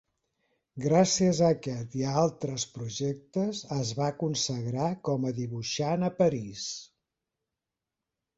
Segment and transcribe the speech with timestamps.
[0.83, 6.67] Gràcies a aquest i a altres projectes es va consagrar com a dibuixant a París.